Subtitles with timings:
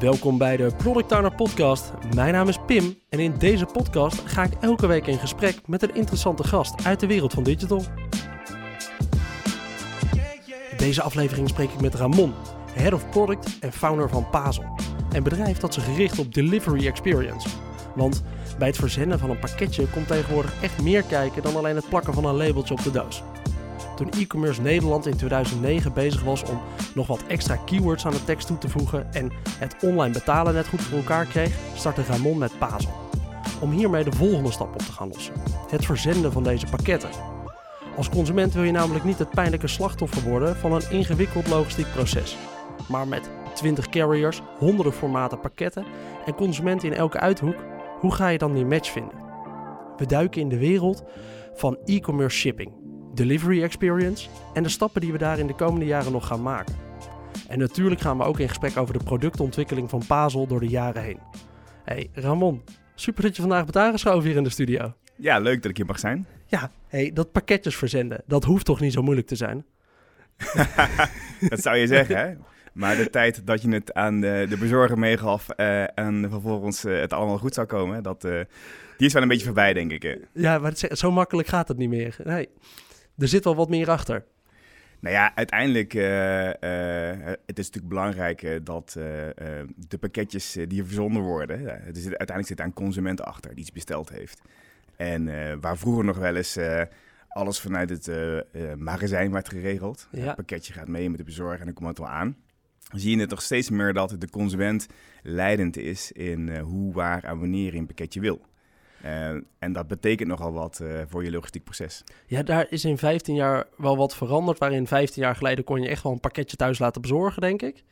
[0.00, 1.92] Welkom bij de Product Owner Podcast.
[2.14, 5.82] Mijn naam is Pim en in deze podcast ga ik elke week in gesprek met
[5.82, 7.82] een interessante gast uit de wereld van digital.
[10.70, 12.34] In deze aflevering spreek ik met Ramon,
[12.72, 14.64] Head of Product en founder van Pazel.
[15.12, 17.48] Een bedrijf dat zich richt op delivery experience.
[17.94, 18.22] Want
[18.58, 22.14] bij het verzenden van een pakketje komt tegenwoordig echt meer kijken dan alleen het plakken
[22.14, 23.22] van een labeltje op de doos.
[23.96, 26.60] Toen e-commerce Nederland in 2009 bezig was om
[26.94, 30.68] nog wat extra keywords aan de tekst toe te voegen en het online betalen net
[30.68, 32.92] goed voor elkaar kreeg, startte Ramon met Pazel.
[33.60, 35.34] Om hiermee de volgende stap op te gaan lossen:
[35.68, 37.10] het verzenden van deze pakketten.
[37.96, 42.36] Als consument wil je namelijk niet het pijnlijke slachtoffer worden van een ingewikkeld logistiek proces.
[42.88, 45.84] Maar met 20 carriers, honderden formaten pakketten
[46.26, 47.56] en consumenten in elke uithoek,
[48.00, 49.18] hoe ga je dan die match vinden?
[49.96, 51.04] We duiken in de wereld
[51.54, 52.72] van e-commerce shipping,
[53.20, 56.74] delivery experience en de stappen die we daar in de komende jaren nog gaan maken.
[57.48, 61.02] En natuurlijk gaan we ook in gesprek over de productontwikkeling van Pazel door de jaren
[61.02, 61.18] heen.
[61.84, 62.62] Hey Ramon,
[62.94, 64.94] super dat je vandaag bent aangeschoven hier in de studio.
[65.16, 66.26] Ja, leuk dat ik hier mag zijn.
[66.46, 69.64] Ja, hey, dat pakketjes verzenden, dat hoeft toch niet zo moeilijk te zijn?
[71.48, 72.34] dat zou je zeggen, hè?
[72.72, 77.00] Maar de tijd dat je het aan de, de bezorger meegaf uh, en vervolgens uh,
[77.00, 78.40] het allemaal goed zou komen, dat, uh,
[78.96, 80.18] die is wel een beetje voorbij, denk ik.
[80.32, 82.16] Ja, maar het, zo makkelijk gaat het niet meer.
[82.24, 82.48] Nee,
[83.20, 84.24] er zit wel wat meer achter.
[85.00, 86.04] Nou ja, uiteindelijk uh,
[87.46, 88.92] het is natuurlijk belangrijk dat
[89.88, 93.72] de pakketjes die verzonden worden, het is, uiteindelijk zit daar een consument achter die iets
[93.72, 94.40] besteld heeft.
[94.96, 96.58] En waar vroeger nog wel eens
[97.28, 98.10] alles vanuit het
[98.78, 100.26] magazijn werd geregeld, ja.
[100.26, 102.36] het pakketje gaat mee met de bezorger en dan komt het wel aan
[102.92, 104.86] zie je het toch steeds meer dat de consument
[105.22, 108.40] leidend is in hoe, waar en wanneer je een pakketje wil.
[109.04, 112.04] Uh, en dat betekent nogal wat uh, voor je logistiek proces.
[112.26, 114.58] Ja, daar is in 15 jaar wel wat veranderd.
[114.58, 117.84] Waarin 15 jaar geleden kon je echt wel een pakketje thuis laten bezorgen, denk ik.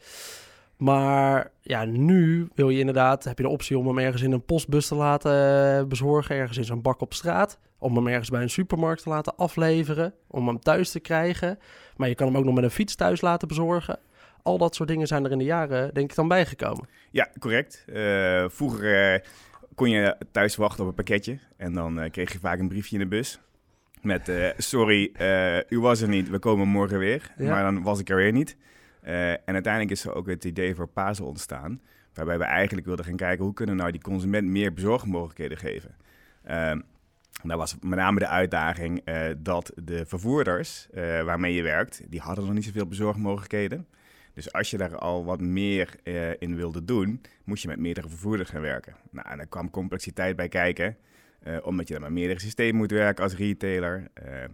[0.77, 4.45] Maar ja, nu wil je inderdaad, heb je de optie om hem ergens in een
[4.45, 7.59] postbus te laten bezorgen, ergens in zo'n bak op straat.
[7.79, 11.59] Om hem ergens bij een supermarkt te laten afleveren, om hem thuis te krijgen.
[11.97, 13.99] Maar je kan hem ook nog met een fiets thuis laten bezorgen
[14.49, 16.89] al dat soort dingen zijn er in de jaren, denk ik, dan bijgekomen.
[17.11, 17.85] Ja, correct.
[17.87, 19.21] Uh, vroeger uh,
[19.79, 21.39] kon je thuis wachten op een pakketje.
[21.57, 23.41] En dan uh, kreeg je vaak een briefje in de bus.
[24.03, 25.13] Met, sorry,
[25.69, 27.33] u was er niet, we komen morgen weer.
[27.37, 27.51] Ja.
[27.51, 28.57] Maar dan was ik er weer niet.
[29.03, 31.81] en uiteindelijk is er ook het idee voor Pazel ontstaan.
[32.15, 35.97] Waarbij we eigenlijk wilden gaan kijken, hoe kunnen we nou die consument meer bezorgmogelijkheden geven?
[36.45, 36.81] Ehm,
[37.43, 39.05] dat was met name de uitdaging
[39.39, 40.89] dat de vervoerders
[41.25, 43.87] waarmee je werkt, die hadden nog niet zoveel bezorgmogelijkheden.
[44.39, 48.09] Dus als je daar al wat meer uh, in wilde doen, moest je met meerdere
[48.09, 48.95] vervoerders gaan werken.
[49.11, 50.97] Nou, en daar kwam complexiteit bij kijken,
[51.47, 54.09] uh, omdat je dan met meerdere systemen moet werken als retailer.
[54.25, 54.45] Uh,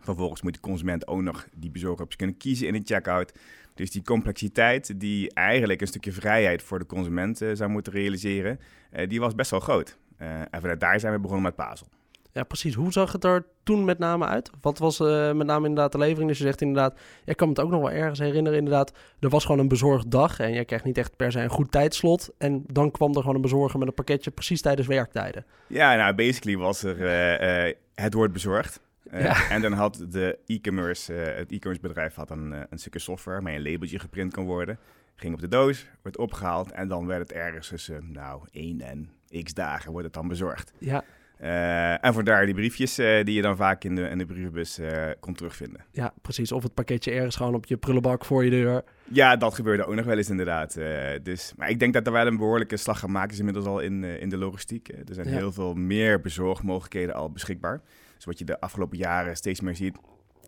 [0.00, 3.32] vervolgens moet de consument ook nog die bezorgers kunnen kiezen in de checkout.
[3.74, 8.60] Dus die complexiteit die eigenlijk een stukje vrijheid voor de consument zou moeten realiseren,
[9.08, 9.98] die was best wel groot.
[10.16, 11.86] en vanuit daar zijn we begonnen met Pazel.
[12.34, 12.74] Ja, precies.
[12.74, 14.50] Hoe zag het er toen met name uit?
[14.60, 16.28] Wat was uh, met name inderdaad de levering?
[16.28, 18.92] Dus je zegt inderdaad, ik kan me het ook nog wel ergens herinneren inderdaad.
[19.20, 21.70] Er was gewoon een bezorgd dag en je kreeg niet echt per se een goed
[21.70, 22.32] tijdslot.
[22.38, 25.44] En dan kwam er gewoon een bezorger met een pakketje precies tijdens werktijden.
[25.66, 28.80] Ja, nou basically was er, uh, uh, het wordt bezorgd.
[29.10, 29.50] Ja.
[29.50, 33.62] En dan had de e-commerce, het e-commerce bedrijf had een, een stukje software waar een
[33.62, 34.78] labeltje geprint kan worden.
[35.16, 39.10] Ging op de doos, wordt opgehaald en dan werd het ergens tussen nou, één en
[39.42, 40.72] x dagen wordt het dan bezorgd.
[40.78, 41.04] Ja.
[41.40, 44.78] Uh, en vandaar die briefjes uh, die je dan vaak in de, in de brievenbus
[44.78, 45.84] uh, kon terugvinden.
[45.90, 46.52] Ja, precies.
[46.52, 48.84] Of het pakketje ergens gewoon op je prullenbak voor je deur.
[49.04, 50.78] Ja, dat gebeurde ook nog wel eens inderdaad.
[51.22, 54.04] dus, maar ik denk dat er wel een behoorlijke slag gemaakt is inmiddels al in,
[54.04, 54.88] in de logistiek.
[54.88, 55.36] er zijn ja.
[55.36, 57.80] heel veel meer bezorgmogelijkheden al beschikbaar.
[58.14, 59.96] Dus wat je de afgelopen jaren steeds meer ziet,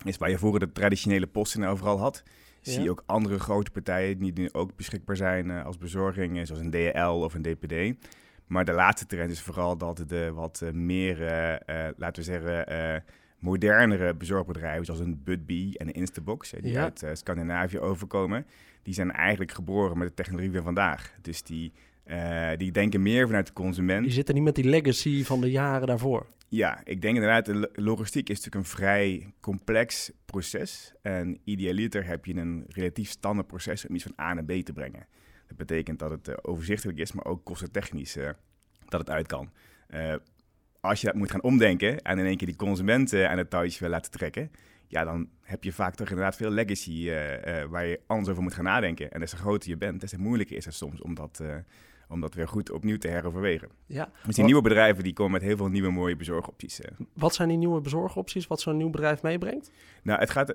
[0.05, 2.23] is waar je vroeger de traditionele posten overal had.
[2.61, 2.73] Ja.
[2.73, 6.71] Zie je ook andere grote partijen die nu ook beschikbaar zijn als bezorging, zoals een
[6.71, 8.07] DHL of een DPD.
[8.47, 12.23] Maar de laatste trend is vooral dat de wat uh, meer, uh, uh, laten we
[12.23, 13.05] zeggen,
[13.39, 16.83] modernere bezorgbedrijven, zoals een Budbee en een Instabox, die ja.
[16.83, 18.47] uit Scandinavië overkomen,
[18.83, 21.15] die zijn eigenlijk geboren met de technologie van vandaag.
[21.21, 21.73] Dus die,
[22.57, 24.03] die denken meer vanuit de consument.
[24.03, 26.27] Die zitten niet met die legacy van de jaren daarvoor.
[26.49, 30.95] Ja, ik denk inderdaad, de logistiek is natuurlijk een vrij complex proces.
[31.03, 34.73] En idealiter heb je een relatief standaard proces om iets van A naar B te
[34.73, 35.07] brengen.
[35.47, 38.29] Dat betekent dat het uh, overzichtelijk is, maar ook kostentechnisch uh,
[38.89, 39.51] dat het uit kan.
[39.91, 40.15] Uh,
[40.81, 43.81] als je dat moet gaan omdenken en in één keer die consumenten aan het touwtje
[43.81, 44.51] wil laten trekken,
[44.89, 47.11] ja, dan heb je vaak toch inderdaad veel legacy
[47.69, 49.11] waar je anders over moet gaan nadenken.
[49.11, 51.43] En des te groter je bent, des te moeilijker is het soms om dat,
[52.09, 53.69] om dat weer goed opnieuw te heroverwegen.
[53.87, 54.11] Ja.
[54.27, 56.81] Dus die nieuwe bedrijven die komen met heel veel nieuwe mooie bezorgopties.
[57.13, 59.71] Wat zijn die nieuwe bezorgopties, wat zo'n nieuw bedrijf meebrengt?
[60.03, 60.55] Nou, het gaat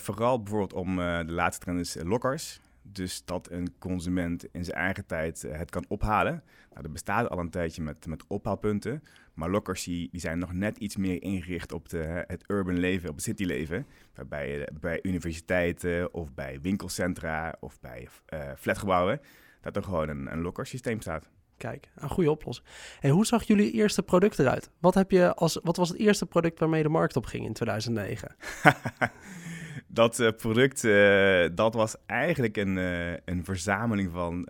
[0.00, 2.60] vooral bijvoorbeeld om de laatste trend is lockers.
[2.92, 6.42] Dus dat een consument in zijn eigen tijd eh, het kan ophalen.
[6.70, 9.02] Nou, dat bestaat al een tijdje met, met ophaalpunten.
[9.34, 13.08] Maar lockers die, die zijn nog net iets meer ingericht op de, het urban leven,
[13.08, 13.86] op het cityleven.
[14.14, 19.20] Waarbij je bij universiteiten of bij winkelcentra of bij uh, flatgebouwen...
[19.60, 21.30] dat er gewoon een, een lockersysteem staat.
[21.60, 22.66] Kijk, een goede oplossing.
[23.00, 24.70] En hoe zag jullie eerste product eruit?
[24.78, 27.52] Wat, heb je als, wat was het eerste product waarmee de markt op ging in
[27.52, 28.36] 2009?
[29.92, 34.48] dat uh, product, uh, dat was eigenlijk een, uh, een verzameling van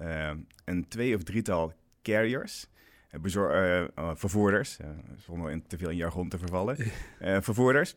[0.65, 1.73] een twee of drietal
[2.03, 2.67] carriers.
[4.15, 4.79] vervoerders,
[5.19, 6.77] zonder in te veel in jargon te vervallen.
[7.49, 7.95] vervoerders.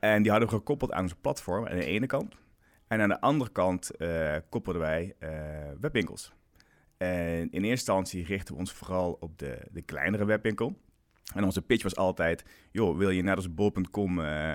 [0.00, 2.34] en die hadden we gekoppeld aan onze platform aan de ene kant.
[2.88, 3.90] En aan de andere kant
[4.48, 5.14] koppelden wij
[5.80, 6.32] webwinkels.
[6.96, 10.76] En in eerste instantie richten we ons vooral op de, de kleinere webwinkel.
[11.34, 14.54] En onze pitch was altijd, joh, wil je net als bol.com uh, uh,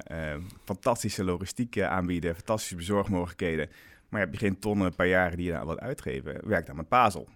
[0.63, 3.69] fantastische logistiek uh, aanbieden, fantastische bezorgmogelijkheden,
[4.09, 6.87] maar heb je geen tonnen per jaar die je daar wat uitgeven, werk dan met
[6.87, 7.29] Pazel.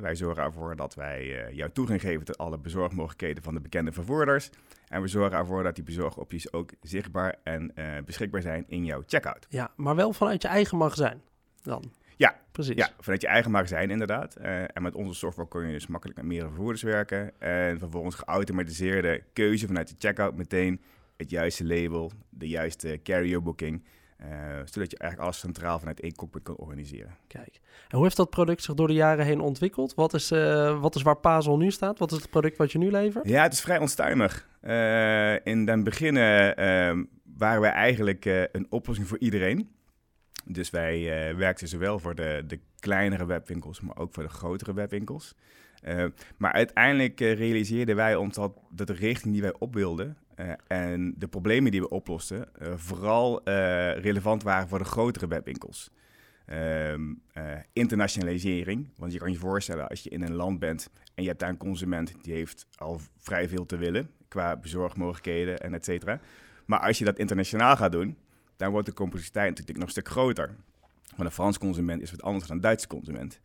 [0.00, 4.50] wij zorgen ervoor dat wij jou toegang geven tot alle bezorgmogelijkheden van de bekende vervoerders.
[4.88, 7.72] En we zorgen ervoor dat die bezorgopties ook zichtbaar en
[8.04, 9.46] beschikbaar zijn in jouw checkout.
[9.48, 11.22] Ja, maar wel vanuit je eigen magazijn
[11.62, 11.92] dan?
[12.16, 12.74] Ja, precies.
[12.74, 14.36] Ja, vanuit je eigen magazijn inderdaad.
[14.40, 17.40] Uh, en met onze software kun je dus makkelijk met meerdere vervoerders werken.
[17.40, 20.80] En vervolgens geautomatiseerde keuze vanuit de checkout meteen
[21.16, 23.84] het juiste label, de juiste carrier booking.
[24.20, 24.26] Uh,
[24.64, 27.16] zodat je eigenlijk alles centraal vanuit één cockpit kan organiseren.
[27.26, 29.94] Kijk, en hoe heeft dat product zich door de jaren heen ontwikkeld?
[29.94, 31.98] Wat is, uh, wat is waar Pazel nu staat?
[31.98, 33.28] Wat is het product wat je nu levert?
[33.28, 34.48] Ja, het is vrij onstuimig.
[35.44, 37.04] in den beginnen ehm,
[37.36, 39.68] waren wij eigenlijk een oplossing voor iedereen.
[40.48, 44.74] Dus wij uh, werkten zowel voor de, de kleinere webwinkels, maar ook voor de grotere
[44.74, 45.34] webwinkels.
[45.84, 46.04] Uh,
[46.36, 50.16] maar uiteindelijk uh, realiseerden wij ons dat, dat de richting die wij op wilden
[50.66, 53.40] en de problemen die we oplosten, vooral
[53.98, 55.90] relevant waren voor de grotere webwinkels.
[56.46, 57.14] Ehm,
[57.72, 61.40] internationalisering, want je kan je voorstellen als je in een land bent en je hebt
[61.40, 66.20] daar een consument die heeft al vrij veel te willen qua bezorgmogelijkheden en et cetera.
[66.66, 68.16] Maar als je dat internationaal gaat doen,
[68.56, 70.54] dan wordt de complexiteit natuurlijk nog een stuk groter.
[71.16, 73.40] Want een Frans consument is wat anders dan een Duitse consument.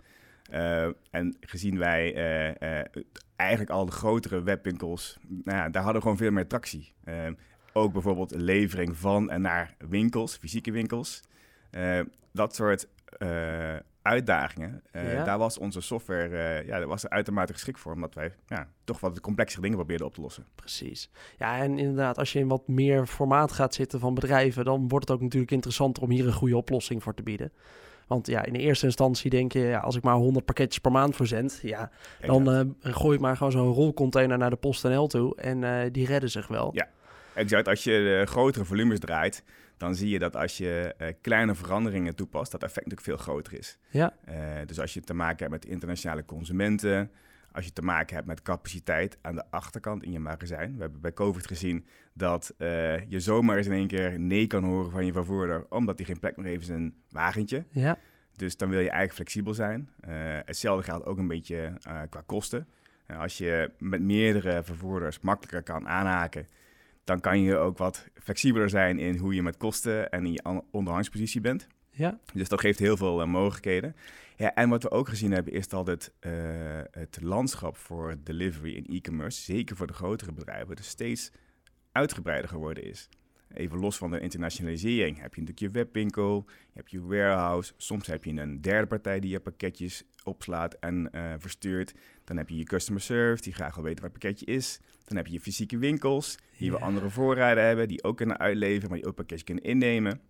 [0.52, 3.04] Uh, en gezien wij uh, uh,
[3.36, 6.94] eigenlijk al de grotere webwinkels, nou ja, daar hadden we gewoon veel meer tractie.
[7.74, 11.22] ook bijvoorbeeld levering van en naar winkels, fysieke winkels.
[12.32, 12.88] dat soort
[14.02, 14.84] uitdagingen.
[14.92, 18.68] Uh, Daar was onze software uh, ja, was er uitermate geschikt voor, omdat wij ja,
[18.84, 20.46] toch wat complexere dingen probeerden op te lossen.
[20.56, 21.10] Precies.
[21.38, 25.08] Ja, en inderdaad, als je in wat meer formaat gaat zitten van bedrijven, dan wordt
[25.08, 27.52] het ook natuurlijk interessanter om hier een goede oplossing voor te bieden.
[28.08, 30.92] Want ja, in de eerste instantie denk je, ja, als ik maar 100 pakketjes per
[30.92, 31.92] maand verzend, ja,
[32.26, 36.30] dan uh, gooi ik maar gewoon zo'n rolcontainer naar de PostNL toe en die redden
[36.30, 36.70] zich wel.
[36.74, 36.88] Ja,
[37.34, 37.68] exact.
[37.68, 39.44] Als je grotere volumes draait,
[39.82, 43.54] dan zie je dat als je uh, kleine veranderingen toepast, dat effect natuurlijk veel groter
[43.54, 43.78] is.
[43.90, 44.14] Ja.
[44.30, 44.36] Uh,
[44.66, 47.12] dus als je te maken hebt met internationale consumenten,
[47.52, 50.76] als je te maken hebt met capaciteit aan de achterkant in je magazijn.
[50.76, 54.64] We hebben bij COVID gezien dat uh, je zomaar eens in één keer nee kan
[54.64, 57.66] horen van je vervoerder, omdat hij geen plek meer heeft in zijn wagentje.
[57.70, 57.98] Ja.
[58.36, 59.90] Dus dan wil je eigenlijk flexibel zijn.
[60.46, 61.74] hetzelfde geldt ook een beetje
[62.10, 62.68] qua kosten.
[63.18, 66.48] als je met meerdere vervoerders makkelijker kan aanhaken
[67.04, 70.62] dan kan je ook wat flexibeler zijn in hoe je met kosten en in je
[70.72, 71.68] onderhandspositie bent.
[71.90, 72.20] Ja.
[72.34, 73.96] Dus dat geeft heel veel uh, mogelijkheden.
[74.36, 76.32] Ja, en wat we ook gezien hebben is dat het, uh,
[76.92, 81.32] het landschap voor delivery en e-commerce, zeker voor de grotere bedrijven, dus steeds
[81.92, 83.10] uitgebreider geworden is.
[83.54, 87.74] Even los van de internationalisering heb je natuurlijk je webwinkel, je hebt je warehouse.
[87.78, 91.94] Soms heb je een derde partij die je pakketjes opslaat en uh, verstuurt.
[92.24, 94.80] Dan heb je je customer service, die graag wil weten waar het pakketje is.
[95.06, 96.80] Dan heb je je fysieke winkels, die yeah.
[96.80, 100.22] we andere voorraden hebben, die ook kunnen uitleveren, maar die ook pakketjes kunnen innemen.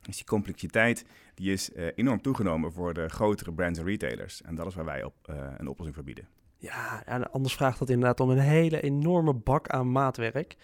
[0.00, 4.42] Dus die complexiteit die is uh, enorm toegenomen voor de grotere brands en retailers.
[4.42, 6.28] En dat is waar wij op, uh, een oplossing voor bieden.
[6.58, 10.56] Ja, en anders vraagt dat inderdaad om een hele enorme bak aan maatwerk.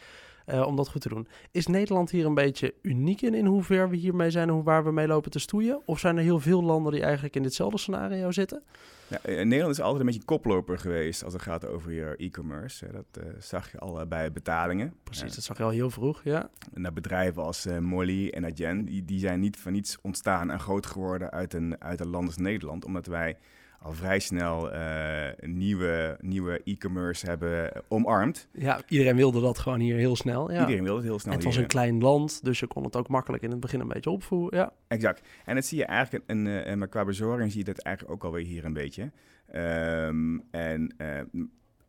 [0.47, 1.27] Uh, om dat goed te doen.
[1.51, 4.85] Is Nederland hier een beetje uniek in, in hoever we hiermee zijn en hoe waar
[4.85, 5.81] we mee lopen te stoeien?
[5.85, 8.63] Of zijn er heel veel landen die eigenlijk in ditzelfde scenario zitten?
[9.09, 12.87] Ja, Nederland is altijd een beetje koploper geweest als het gaat over je e-commerce.
[12.93, 14.95] Dat uh, zag je al bij betalingen.
[15.03, 16.51] Precies, dat zag je al heel vroeg, ja.
[16.75, 20.87] En bedrijven als Molly en Adyen, die, die zijn niet van niets ontstaan en groot
[20.87, 22.85] geworden uit een, uit een land als Nederland.
[22.85, 23.37] Omdat wij
[23.83, 28.49] al vrij snel uh, nieuwe, nieuwe e-commerce hebben omarmd.
[28.53, 30.53] Ja, iedereen wilde dat gewoon hier heel snel.
[30.53, 30.61] Ja.
[30.61, 31.33] Iedereen wilde het heel snel.
[31.33, 33.81] En het was een klein land, dus je kon het ook makkelijk in het begin
[33.81, 34.59] een beetje opvoeren.
[34.59, 34.73] Ja.
[34.89, 35.29] Exact.
[35.45, 38.25] En dat zie je eigenlijk, een, uh, maar qua bezorging zie je dat eigenlijk ook
[38.25, 39.11] alweer hier een beetje.
[39.55, 41.21] Um, en uh,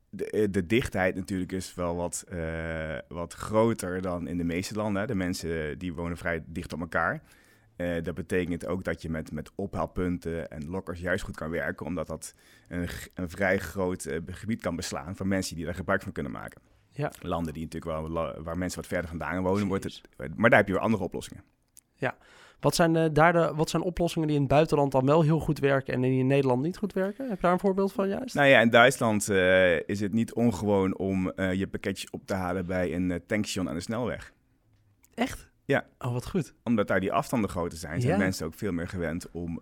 [0.10, 2.26] de, de, dichtheid natuurlijk is wel wat,
[3.08, 5.08] wat groter dan in de meeste landen.
[5.08, 7.22] De mensen die wonen vrij dicht op elkaar.
[7.78, 11.86] Uh, dat betekent ook dat je met, met ophaalpunten en lokkers juist goed kan werken,
[11.86, 12.36] omdat dat
[12.68, 16.32] een, een vrij groot uh, gebied kan beslaan van mensen die daar gebruik van kunnen
[16.32, 16.62] maken.
[16.90, 17.12] Ja.
[17.22, 20.02] Landen die natuurlijk wel, waar mensen wat verder vandaan wonen, wordt het,
[20.36, 21.44] maar daar heb je weer andere oplossingen.
[21.94, 22.18] Ja,
[22.60, 25.40] wat zijn, uh, daar de, wat zijn oplossingen die in het buitenland dan wel heel
[25.40, 27.28] goed werken en die in Nederland niet goed werken?
[27.28, 28.36] Heb je daar een voorbeeld van juist?
[28.36, 29.30] Nou ja, in Duitsland
[29.86, 33.82] is het niet ongewoon om je pakketjes op te halen bij een tankstation aan de
[33.82, 34.34] snelweg.
[35.14, 35.52] Echt?
[35.66, 35.86] Ja.
[36.00, 36.54] Oh, wat goed.
[36.64, 39.62] Omdat daar die afstanden groter zijn, zijn mensen ook veel meer gewend om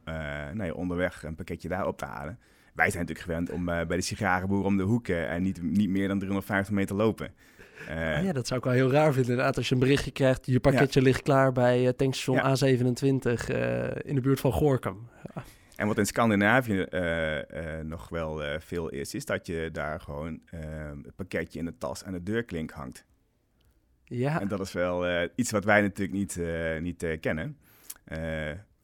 [0.53, 2.39] nou ja, onderweg een pakketje daar op te halen.
[2.73, 6.07] Wij zijn natuurlijk gewend om bij de sigarenboer om de hoeken en niet, niet meer
[6.07, 7.33] dan 350 meter lopen.
[7.89, 9.31] Uh, ja, dat zou ik wel heel raar vinden.
[9.31, 13.83] Inderdaad, als je een berichtje krijgt, je pakketje ligt klaar bij uh, tankstation A27 uh,
[14.03, 15.09] in de buurt van Gorkum.
[15.75, 16.85] En wat in Scandinavië
[17.83, 20.39] nog wel veel is, is dat je daar gewoon
[21.03, 23.05] het pakketje in de tas aan de deurklink hangt.
[24.13, 24.41] Ja.
[24.41, 26.39] En dat is wel iets wat wij natuurlijk niet,
[26.81, 27.57] niet kennen.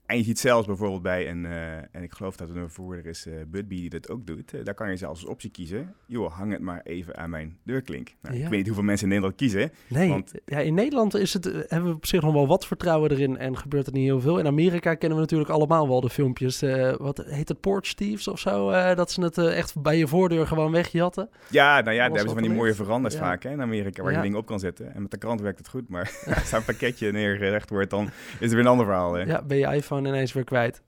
[0.07, 3.05] En je ziet zelfs bijvoorbeeld bij een, uh, en ik geloof dat het een vervoerder
[3.05, 4.53] is, uh, Budbee, die dat ook doet.
[4.53, 5.93] Uh, daar kan je zelfs als optie kiezen.
[6.05, 8.15] Joh, hang het maar even aan mijn deurklink.
[8.21, 9.71] Nou, Ik weet niet hoeveel mensen in Nederland kiezen.
[9.87, 10.31] Nee, want...
[10.45, 13.57] ja, in Nederland is het, hebben we op zich nog wel wat vertrouwen erin en
[13.57, 14.39] gebeurt er niet heel veel.
[14.39, 16.59] In Amerika kennen we natuurlijk allemaal wel de filmpjes.
[16.97, 18.71] wat heet het, Porch Thieves of zo?
[18.95, 21.29] dat ze het echt bij je voordeur gewoon wegjatten.
[21.49, 24.13] Ja, nou ja, daar hebben ze van die mooie veranders vaak hè, in Amerika, waar
[24.13, 24.93] je dingen op kan zetten.
[24.93, 28.09] En met de krant werkt het goed, maar als daar een pakketje neergelegd wordt, dan
[28.39, 29.13] is er weer een ander verhaal.
[29.13, 29.21] Hè?
[29.21, 30.81] Ja, ben je iPhone ineens weer kwijt.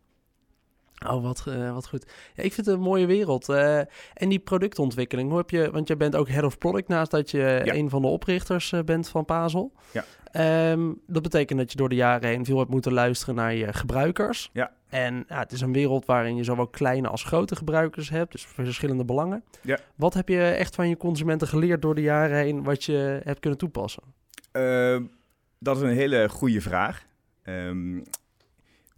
[1.08, 2.06] Oh, wat, uh, wat goed.
[2.36, 3.50] Ja, ik vind het een mooie wereld.
[3.50, 3.78] Uh,
[4.14, 5.72] en die productontwikkeling, hoe heb je...
[5.72, 8.82] Want jij bent ook head of product naast dat je een van de oprichters uh,
[8.82, 9.72] bent van Pazel.
[9.92, 10.06] Ja.
[10.72, 13.74] Um, dat betekent dat je door de jaren heen veel hebt moeten luisteren naar je
[13.74, 14.50] gebruikers.
[14.54, 14.72] Ja.
[14.90, 18.32] En ja, het is een wereld waarin je zowel kleine als grote gebruikers hebt.
[18.32, 19.44] Dus verschillende belangen.
[19.62, 19.80] Ja.
[19.96, 22.64] Wat heb je echt van je consumenten geleerd door de jaren heen...
[22.64, 24.04] wat je hebt kunnen toepassen?
[24.52, 25.04] Ehm,
[25.60, 27.06] dat is een hele goede vraag.
[27.44, 28.04] Um,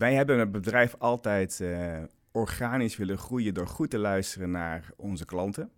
[0.02, 1.98] wij hebben het bedrijf altijd uh,
[2.32, 5.72] organisch willen groeien door goed te luisteren naar onze klanten.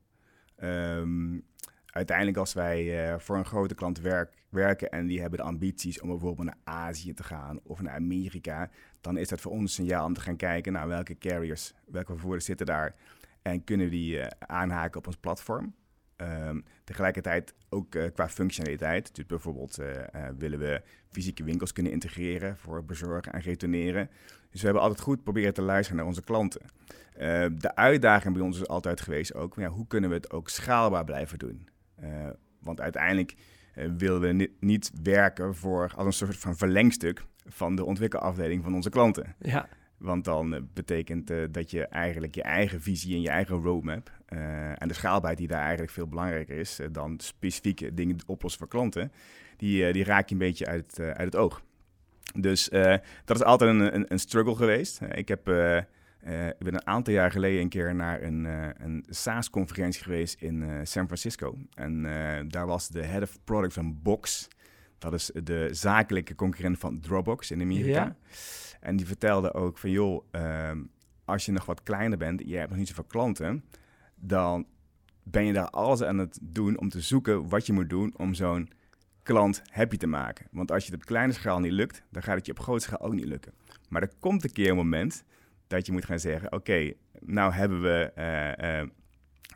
[0.64, 1.46] Um,
[1.86, 6.02] uiteindelijk als wij uh, voor een grote klant werk, werken en die hebben de ambities
[6.02, 8.70] om bijvoorbeeld naar Azië te gaan of naar Amerika,
[9.02, 12.12] dan is dat voor ons een signaal om te gaan kijken naar welke carriers, welke
[12.12, 12.96] vervoerders zitten daar
[13.42, 15.74] en kunnen die uh, aanhaken op ons platform.
[16.18, 19.16] Um, tegelijkertijd ook uh, qua functionaliteit.
[19.16, 24.10] Dus bijvoorbeeld uh, uh, willen we fysieke winkels kunnen integreren voor bezorgen en retourneren.
[24.50, 26.62] Dus we hebben altijd goed proberen te luisteren naar onze klanten.
[27.14, 30.50] Ehm, de uitdaging bij ons is altijd geweest ook, ja, hoe kunnen we het ook
[30.50, 31.68] schaalbaar blijven doen?
[32.60, 33.36] want uiteindelijk
[33.98, 38.76] willen we ni niet werken voor als een soort van verlengstuk van de ontwikkelafdeling van
[38.76, 39.36] onze klanten.
[39.40, 39.68] Ja.
[39.98, 44.88] Want dan betekent dat je eigenlijk je eigen visie en je eigen roadmap uh, en
[44.88, 49.12] de schaalbaarheid die daar eigenlijk veel belangrijker is dan specifieke dingen oplossen voor klanten,
[49.58, 51.62] die, die raak je een beetje uit, uit het oog.
[52.36, 52.70] Dus
[53.26, 55.00] dat is altijd een, een, een struggle geweest.
[55.12, 55.48] ik, heb,
[56.58, 58.46] ik ben een aantal jaar geleden een keer naar een,
[58.84, 61.58] een SaaS-conferentie geweest in San Francisco.
[61.74, 62.04] En
[62.48, 64.48] daar was de head of product van Box.
[64.98, 68.04] Dat is de zakelijke concurrent van Dropbox in Amerika.
[68.04, 68.16] Ja.
[68.80, 70.82] En die vertelde ook van, joh, ehm,
[71.26, 73.64] als je nog wat kleiner bent, je hebt nog niet zoveel klanten,
[74.26, 74.66] dan
[75.24, 78.34] ben je daar alles aan het doen om te zoeken wat je moet doen om
[78.34, 78.70] zo'n
[79.24, 80.48] klant happy te maken.
[80.52, 82.84] Want als je het op kleine schaal niet lukt, dan gaat het je op grote
[82.84, 83.54] schaal ook niet lukken.
[83.90, 85.24] Maar er komt een keer een moment
[85.68, 88.88] dat je moet gaan zeggen, oké, nou hebben we uh, uh,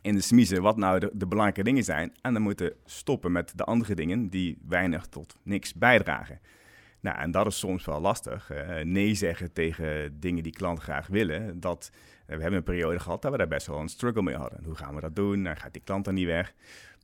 [0.02, 2.12] in de smiezen wat nou de, belangrijke dingen zijn.
[2.20, 6.40] En dan moeten stoppen met de andere dingen die weinig tot niks bijdragen.
[7.00, 8.50] Nou, en dat is soms wel lastig.
[8.52, 11.60] Uh, nee zeggen tegen dingen die klanten graag willen.
[11.60, 11.90] Dat,
[12.36, 14.64] we hebben een periode gehad dat we daar best wel een struggle mee hadden.
[14.64, 15.44] Hoe gaan we dat doen?
[15.44, 16.54] Dan gaat die klant dan niet weg.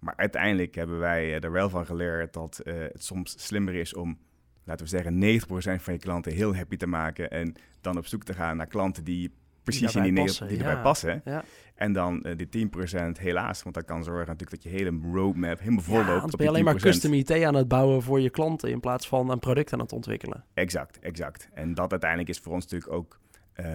[0.00, 4.18] Maar uiteindelijk hebben wij er wel van geleerd dat uh, het soms slimmer is om,
[4.64, 5.40] laten we zeggen,
[5.78, 7.30] 90% van je klanten heel happy te maken.
[7.30, 10.58] En dan op zoek te gaan naar klanten die precies die in die, passen, die
[10.58, 11.22] erbij passen.
[11.24, 11.44] Ja.
[11.74, 15.58] En dan uh, die 10% helaas, want dat kan zorgen natuurlijk dat je hele roadmap
[15.58, 16.30] helemaal vol loopt.
[16.30, 19.08] Ja, ben je alleen maar custom IT aan het bouwen voor je klanten in plaats
[19.08, 20.44] van een product aan het ontwikkelen.
[20.54, 21.48] Exact, exact.
[21.52, 23.20] En dat uiteindelijk is voor ons natuurlijk ook
[23.60, 23.66] uh,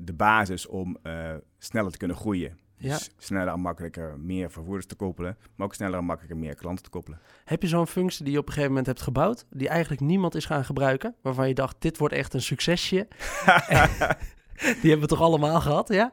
[0.00, 2.58] de basis om uh, sneller te kunnen groeien.
[2.76, 2.88] Ja.
[2.88, 6.84] Dus sneller en makkelijker meer vervoerders te koppelen, maar ook sneller en makkelijker meer klanten
[6.84, 7.18] te koppelen.
[7.44, 10.34] Heb je zo'n functie die je op een gegeven moment hebt gebouwd, die eigenlijk niemand
[10.34, 13.06] is gaan gebruiken, waarvan je dacht, dit wordt echt een succesje?
[14.62, 16.12] Die hebben we toch allemaal gehad, ja?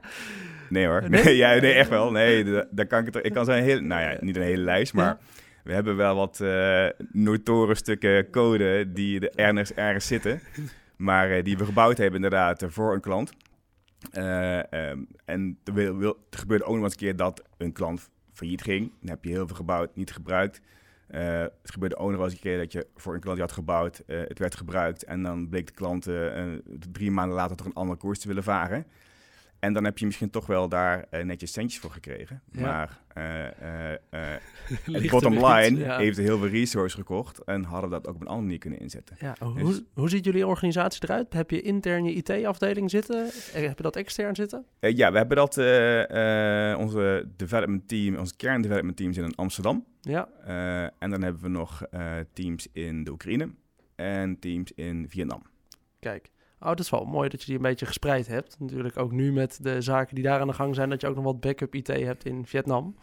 [0.70, 1.10] Nee hoor.
[1.10, 2.12] Nee, ja, nee echt wel.
[2.12, 3.26] Nee, daar kan ik het.
[3.26, 5.18] Ik kan zijn hele, nou ja, niet een hele lijst, maar
[5.64, 10.42] we hebben wel wat uh, notoren stukken code die er ergens, ergens zitten,
[11.00, 13.32] maar uh, die we gebouwd hebben inderdaad voor een klant.
[14.14, 18.62] Uh, um, en er, wil, gebeurde ook nog eens een keer dat een klant failliet
[18.62, 18.92] ging.
[19.00, 20.62] Dan heb je heel veel gebouwd, niet gebruikt.
[21.08, 24.40] het gebeurde ook nog eens een keer dat je voor een klant had gebouwd, het
[24.40, 26.08] werd gebruikt en dan bleek de klant
[26.92, 28.86] drie maanden later toch een andere koers te willen varen.
[29.60, 32.42] En dan heb je misschien toch wel daar uh, netjes centjes voor gekregen.
[32.52, 33.00] Maar
[34.12, 38.46] uh, bottom line heeft heel veel resources gekocht en hadden dat ook op een andere
[38.46, 39.16] manier kunnen inzetten.
[39.20, 41.34] Ja, hoe, dus- hoe ziet jullie organisatie eruit?
[41.34, 43.30] Heb je intern je IT-afdeling zitten?
[43.52, 44.66] Heb je dat extern zitten?
[44.80, 45.58] ja, we hebben dat,
[46.78, 49.86] onze development team, onze kerndevelopment teams in Amsterdam.
[50.02, 50.30] Ja.
[51.00, 51.84] en dan hebben we nog
[52.34, 53.50] teams in de Oekraïne
[53.96, 55.42] en teams in Vietnam.
[56.00, 56.32] Kijk.
[56.60, 58.56] Oh, dat is wel mooi dat je die een beetje gespreid hebt.
[58.60, 61.16] Natuurlijk ook nu met de zaken die daar aan de gang zijn, dat je ook
[61.16, 62.96] nog wat backup IT hebt in Vietnam.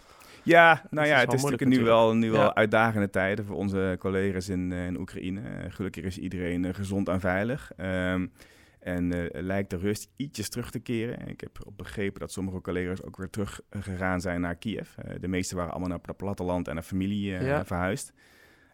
[0.42, 4.48] Ja, nou ja, het is natuurlijk nu wel, nu wel uitdagende tijden voor onze collega's
[4.48, 5.40] in, uh, in Oekraïne.
[5.40, 7.72] Uh, gelukkig is iedereen uh, gezond en veilig.
[7.76, 8.32] Um,
[8.80, 11.28] en lijkt de rust ietsjes terug te keren.
[11.28, 14.88] Ik heb begrepen dat sommige collega's ook weer teruggegaan zijn naar Kiev.
[15.20, 17.64] de meeste waren allemaal naar het platteland en naar familie ja.
[17.64, 18.12] verhuisd.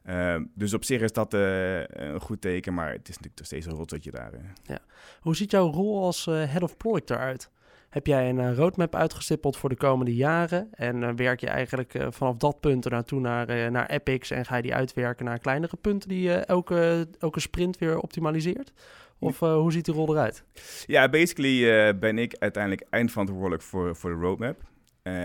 [0.05, 3.47] Ehm, dus op zich is dat uh, een goed teken, maar het is natuurlijk nog
[3.47, 4.33] steeds een rotzotje daar.
[4.63, 4.79] Ja.
[5.21, 7.51] Hoe ziet jouw rol als uh, head of product eruit?
[7.89, 10.69] Heb jij een roadmap uitgestippeld voor de komende jaren?
[10.73, 14.75] En werk je eigenlijk vanaf dat punt naartoe naar, naar epics en ga je die
[14.75, 18.73] uitwerken naar kleinere punten die je elke, elke sprint weer optimaliseert?
[19.19, 20.45] Of hoe ziet die rol eruit?
[20.87, 24.63] Ja, basically ben ik uiteindelijk eindverantwoordelijk voor, voor de roadmap.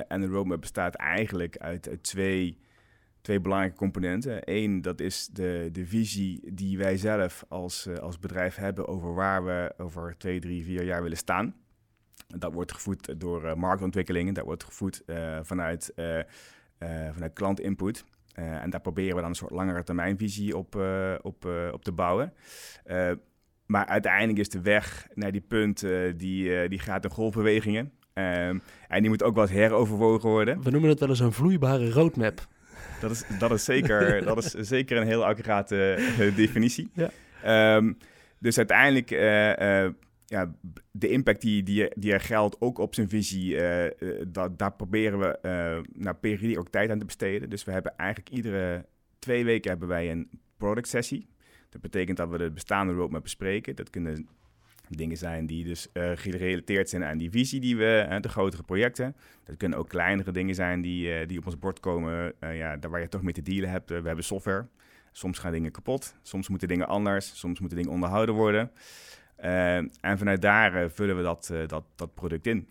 [0.08, 2.58] en de roadmap bestaat eigenlijk uit, uit twee
[3.28, 4.40] twee belangrijke componenten.
[4.44, 9.14] Eén, dat is de, de visie die wij zelf als, uh, als bedrijf hebben over
[9.14, 11.56] waar we over twee, drie, vier jaar willen staan.
[12.28, 15.94] Dat wordt gevoed door uh, marktontwikkelingen, dat wordt gevoed uh, vanuit,
[17.12, 18.06] vanuit klantinput.
[18.34, 20.76] en daar proberen we dan een soort langere termijnvisie op,
[21.22, 22.34] op, op te bouwen.
[23.66, 25.80] maar uiteindelijk is de weg naar die punt,
[26.16, 27.92] die, die gaat in golfbewegingen.
[28.14, 30.62] en die moet ook eens heroverwogen worden.
[30.62, 32.48] We noemen het wel eens een vloeibare roadmap.
[33.02, 36.90] Dat is, dat is, zeker, dat is zeker een heel accurate uh, definitie.
[36.94, 37.76] Ja.
[37.76, 37.98] Um,
[38.40, 39.90] dus uiteindelijk, uh, uh,
[40.26, 40.56] ja,
[40.92, 43.60] de impact die, die, die er geldt, ook op zijn visie,
[44.28, 45.40] dat, daar proberen we
[45.94, 47.50] naar periode ook tijd aan te besteden.
[47.50, 48.86] Dus we hebben eigenlijk iedere
[49.20, 51.28] twee weken hebben wij een product sessie.
[51.70, 53.76] Dat betekent dat we de bestaande roadmap bespreken.
[53.76, 54.28] Dat kunnen
[54.90, 58.64] dingen zijn die dus uh, gerelateerd zijn aan die visie die we, uh, de grotere
[58.64, 59.16] projecten.
[59.44, 62.92] Dat kunnen ook kleinere dingen zijn die, uh, die op ons bord komen, ja, daar
[62.92, 63.90] waar je toch mee te dealen hebt.
[63.90, 64.68] we hebben software.
[65.12, 68.72] Soms gaan dingen kapot, soms moeten dingen anders, soms moeten dingen onderhouden worden.
[70.02, 72.68] en vanuit daar vullen we dat, dat, dat product in.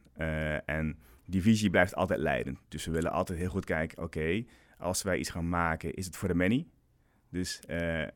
[0.64, 2.58] en die visie blijft altijd leidend.
[2.68, 4.44] Dus we willen altijd heel goed kijken, oké,
[4.78, 6.66] als wij iets gaan maken, is het voor de many?
[7.36, 8.06] Dus uh, uh,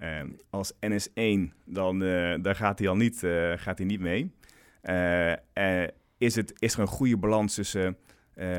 [0.50, 3.18] als NS1, dan, uh, dan gaat hij al niet,
[3.56, 4.33] gaat hij niet mee.
[6.18, 7.96] is, het, is er een goede balans tussen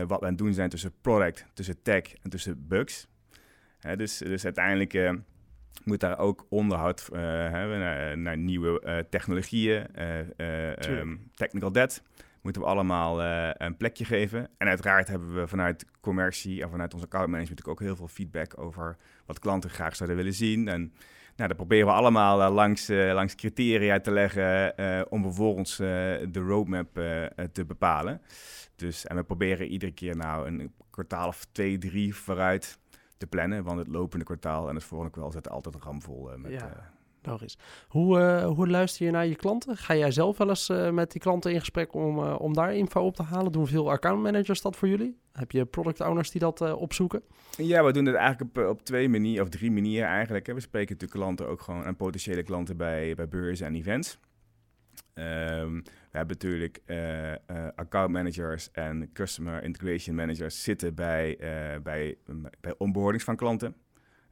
[0.08, 3.08] wat we aan het doen zijn tussen product, tussen tech en tussen bugs?
[3.96, 5.22] dus, dus uiteindelijk
[5.84, 9.88] moet daar ook onderhoud hebben naar, naar, nieuwe technologieën,
[10.90, 12.04] um, technical debt
[12.42, 14.50] moeten we allemaal uh, een plekje geven.
[14.58, 18.60] En uiteraard hebben we vanuit commercie en vanuit onze account management ook heel veel feedback
[18.60, 20.68] over wat klanten graag zouden willen zien.
[20.68, 20.94] En
[21.36, 24.76] nou, dat proberen we allemaal uh, langs, uh, langs criteria te leggen
[25.12, 26.94] om vervolgens de roadmap
[27.52, 28.22] te bepalen.
[28.76, 32.80] Dus, en we proberen iedere keer nou een kwartaal of twee, drie vooruit
[33.18, 33.64] te plannen.
[33.64, 36.52] Want het lopende kwartaal en het volgende kwartaal zit altijd ramvol met...
[36.52, 37.58] Ja Logisch.
[37.88, 39.78] Hoe, uh, hoe luister je naar je klanten?
[39.78, 42.76] Ga jij zelf wel eens uh, met die klanten in gesprek om, uh, om daar
[42.76, 43.52] info op te halen?
[43.52, 45.18] Doen veel accountmanagers dat voor jullie?
[45.32, 47.24] Heb je product owners die dat opzoeken?
[47.58, 50.46] Ja, we doen het eigenlijk op, op twee manieren, of drie manieren eigenlijk.
[50.46, 54.20] We spreken natuurlijk klanten ook gewoon en potentiële klanten bij, bij beurzen en events.
[55.14, 56.82] Um, we hebben natuurlijk
[57.76, 61.38] account managers en customer integration managers zitten bij,
[61.84, 62.18] bij,
[62.62, 62.76] bij
[63.20, 63.76] van klanten.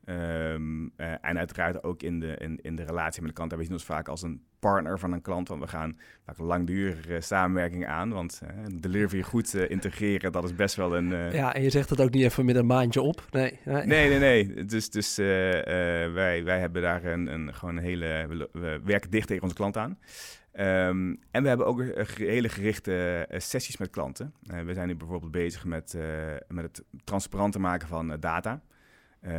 [0.06, 3.56] Ehm, eh, en uiteraard ook in de, in, in de relatie met de klant.
[3.56, 5.48] We zien ons vaak als een partner van een klant.
[5.48, 8.10] Want we gaan vaak langdurige samenwerking aan.
[8.10, 11.34] Want uh, delivery goed uh, integreren, dat is best wel een...
[11.34, 13.26] Ja, en je zegt het ook niet even met een maandje op.
[13.32, 14.10] Nee, nee, nee.
[14.10, 14.66] nee, nee.
[14.66, 18.48] Dus, dus wij, wij hebben daar een, een, gewoon een hele...
[18.52, 19.98] We, werken dicht tegen onze klant aan.
[20.54, 21.84] Um, en we hebben ook
[22.18, 24.34] hele gerichte sessies met klanten.
[24.66, 25.98] we zijn nu bijvoorbeeld bezig met,
[26.48, 28.62] met het transparanter maken van data.
[29.22, 29.32] Uh,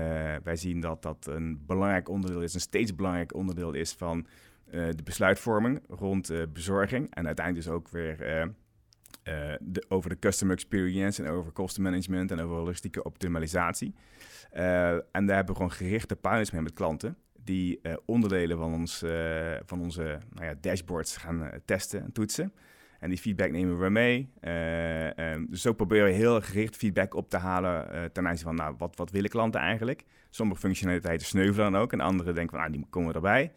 [0.43, 4.27] wij zien dat dat een belangrijk onderdeel is, een steeds belangrijk onderdeel is van
[4.67, 7.15] uh, de besluitvorming rond uh, bezorging.
[7.15, 8.17] En uiteindelijk dus ook weer
[9.61, 13.95] de, over de customer experience en over kostenmanagement en over logistieke optimalisatie.
[14.51, 19.05] en daar hebben we gewoon gerichte pilots mee met klanten die onderdelen van, ons,
[19.65, 22.53] van onze nou ja, dashboards gaan testen en toetsen.
[23.01, 24.33] En die feedback nemen we mee.
[24.41, 28.75] Uh, dus zo proberen we heel gericht feedback op te halen ten aanzien van, nou,
[28.79, 30.05] wat, wat willen klanten eigenlijk?
[30.31, 33.53] Sommige functionaliteiten sneuvelen dan ook en andere denken van, nou, die komen erbij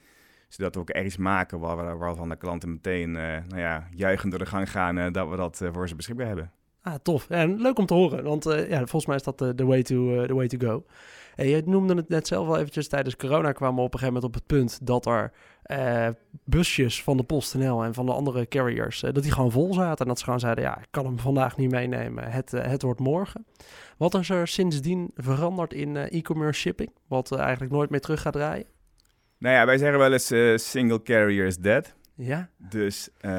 [0.54, 4.40] zodat we ook ergens maken waar, waarvan de klanten meteen uh, nou ja, juichend door
[4.40, 6.52] de gang gaan uh, dat we dat uh, voor ze beschikbaar hebben.
[6.82, 7.30] Ah, tof.
[7.30, 10.48] En leuk om te horen, want ja, volgens mij is dat de way, to, way
[10.48, 10.86] to go.
[11.36, 14.22] En je noemde het net zelf al eventjes, tijdens corona kwamen we op een gegeven
[14.22, 15.32] moment op het punt dat er
[16.43, 20.00] busjes van de PostNL en van de andere carriers, dat die gewoon vol zaten.
[20.00, 23.00] En dat ze gewoon zeiden, ja, ik kan hem vandaag niet meenemen, het, het wordt
[23.00, 23.46] morgen.
[23.98, 28.65] Wat is er sindsdien veranderd in e-commerce shipping, wat eigenlijk nooit meer terug gaat draaien?
[29.38, 30.34] Nou ja, wij zeggen wel eens
[30.69, 31.93] single carrier is dead.
[32.15, 32.50] Ja.
[32.58, 33.32] Dus uh,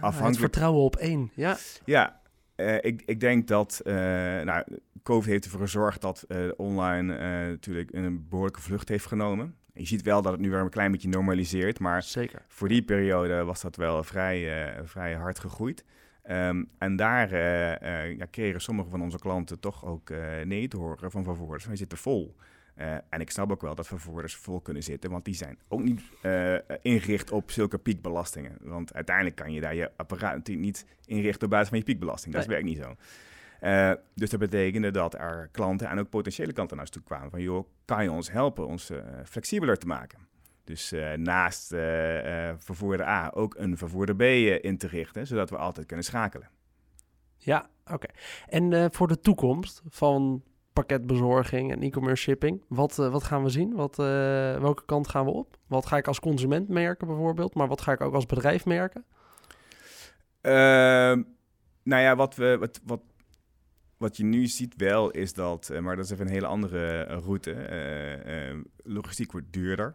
[0.00, 0.26] afhankelijk...
[0.26, 1.56] Het vertrouwen op één, ja.
[1.84, 2.20] Ja,
[2.80, 3.80] ik, ik denk dat...
[3.84, 4.64] nou,
[5.02, 9.54] COVID heeft ervoor gezorgd dat online natuurlijk een behoorlijke vlucht heeft genomen.
[9.72, 12.42] Je ziet wel dat het nu weer een klein beetje normaliseert, maar Zeker.
[12.48, 15.84] voor die periode was dat wel vrij, vrij hard gegroeid.
[16.30, 17.34] Um, en daar
[18.16, 20.10] ja, kregen sommige van onze klanten toch ook
[20.44, 21.66] nee te horen van vervoerders.
[21.66, 22.36] Wij zitten vol.
[22.78, 25.82] Uh, en ik snap ook wel dat vervoerders vol kunnen zitten, want die zijn ook
[25.82, 28.56] niet uh, ingericht op zulke piekbelastingen.
[28.60, 32.34] Want uiteindelijk kan je daar je apparaat niet inrichten op basis van je piekbelasting.
[32.34, 32.94] Dat werkt niet zo.
[33.62, 37.30] Uh, dus dat betekende dat er klanten en ook potentiële klanten naar ons toe kwamen
[37.30, 38.92] van, joh, kan je ons helpen ons
[39.24, 40.18] flexibeler te maken?
[40.64, 41.68] Dus naast
[42.56, 44.22] vervoerder A ook een vervoerder B
[44.64, 46.48] in te richten, zodat we altijd kunnen schakelen.
[47.36, 48.06] Ja, oké.
[48.48, 50.42] En voor de toekomst van
[50.76, 52.62] pakketbezorging en e-commerce shipping.
[52.68, 53.74] Wat, uh, wat gaan we zien?
[53.74, 54.06] Wat, uh,
[54.60, 55.58] welke kant gaan we op?
[55.66, 57.54] Wat ga ik als consument merken bijvoorbeeld?
[57.54, 59.04] Maar wat ga ik ook als bedrijf merken?
[60.42, 60.52] Uh,
[61.82, 63.00] nou ja, wat, we, wat, wat,
[63.96, 67.02] wat je nu ziet wel is dat, uh, maar dat is even een hele andere
[67.02, 67.54] route.
[68.82, 69.94] logistiek wordt duurder.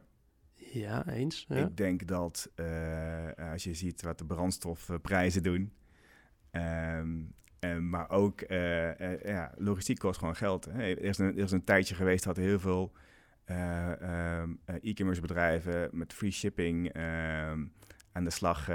[0.54, 1.46] Ja, eens.
[1.48, 1.56] Ja.
[1.56, 2.52] Ik denk dat
[3.52, 5.72] als je ziet wat de brandstofprijzen doen,
[6.52, 7.34] Um,
[7.66, 10.66] uh, maar ook uh, uh, ja, logistiek kost gewoon geld.
[10.66, 10.82] Hè.
[10.82, 12.92] Er, is een, er is een tijdje geweest dat heel veel
[13.46, 14.50] ehm,
[14.82, 17.66] e-commerce bedrijven met free shipping ehm,
[18.12, 18.70] aan de slag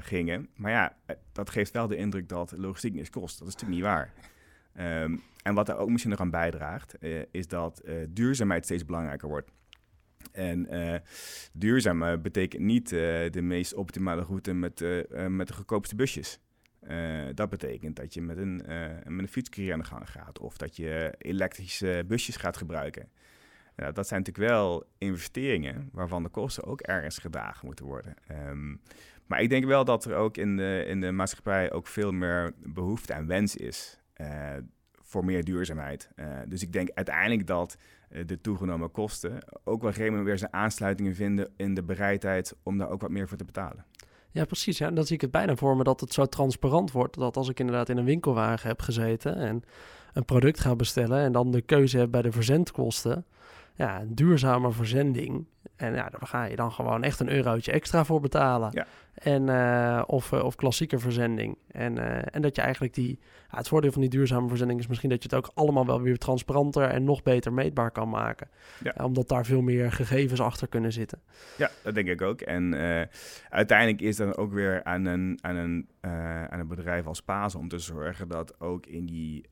[0.00, 0.48] gingen.
[0.56, 0.96] Maar ja,
[1.32, 3.38] dat geeft wel de indruk dat logistiek niks kost.
[3.38, 4.12] Dat is natuurlijk niet waar.
[5.02, 6.94] Um, en wat er ook misschien nog aan bijdraagt,
[7.30, 9.50] is dat duurzaamheid steeds belangrijker wordt.
[10.32, 10.94] En uh,
[11.52, 14.84] duurzaam betekent niet de meest optimale route met,
[15.28, 16.40] met de goedkoopste busjes.
[16.88, 20.38] Uh, dat betekent dat je met een, uh, met een fietscarrière aan de gang gaat
[20.38, 23.08] of dat je elektrische busjes gaat gebruiken.
[23.76, 28.14] Uh, dat zijn natuurlijk wel investeringen waarvan de kosten ook ergens gedagen moeten worden.
[28.48, 28.80] Um,
[29.26, 32.52] maar ik denk wel dat er ook in de, in de maatschappij ook veel meer
[32.58, 34.00] behoefte en wens is
[34.92, 36.10] voor meer duurzaamheid.
[36.48, 37.76] dus ik denk uiteindelijk dat
[38.08, 42.90] de toegenomen kosten ook wel een weer zijn aansluitingen vinden in de bereidheid om daar
[42.90, 43.84] ook wat meer voor te betalen.
[44.38, 44.78] Ja, precies.
[44.78, 44.86] Ja.
[44.86, 47.18] En dan zie ik het bijna voor me dat het zo transparant wordt.
[47.18, 49.62] Dat als ik inderdaad in een winkelwagen heb gezeten en
[50.12, 53.24] een product ga bestellen en dan de keuze heb bij de verzendkosten.
[53.74, 55.46] Ja, een duurzame verzending.
[55.76, 58.70] En ja, daar ga je dan gewoon echt een eurotje extra voor betalen.
[58.72, 58.86] Ja.
[59.18, 61.58] En, uh, of, uh, of klassieke verzending.
[61.68, 63.18] En, uh, en dat je eigenlijk die...
[63.50, 66.00] Ja, het voordeel van die duurzame verzending is misschien dat je het ook allemaal wel
[66.00, 68.48] weer transparanter en nog beter meetbaar kan maken.
[68.82, 69.04] Ja.
[69.04, 71.20] omdat daar veel meer gegevens achter kunnen zitten.
[71.56, 72.40] Ja, dat denk ik ook.
[72.40, 72.74] En
[73.48, 75.88] uiteindelijk is dan ook weer aan een, aan een,
[76.50, 79.44] aan een bedrijf als Paas om te zorgen dat ook in die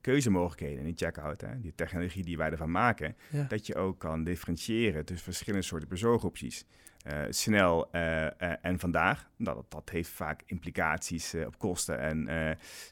[0.00, 3.44] keuzemogelijkheden, in die checkout, hè, die technologie die wij ervan maken, ja.
[3.48, 6.66] dat je ook kan differentiëren tussen verschillende soorten bezorgopties.
[7.12, 8.28] Uh, snel uh, uh,
[8.62, 9.30] en vandaag.
[9.36, 12.28] Nou, dat, dat heeft vaak implicaties op kosten en,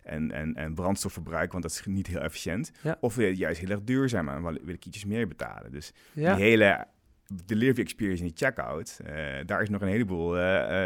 [0.02, 2.72] en, en, en brandstofverbruik, want dat is niet heel efficiënt.
[2.82, 2.96] Ja.
[3.00, 5.72] Of wil je juist heel erg duurzaam en wil ik ietsjes meer betalen.
[5.72, 6.34] Dus ja.
[6.34, 6.86] die hele
[7.44, 9.00] delivery experience in die checkout,
[9.46, 10.32] daar is nog een heleboel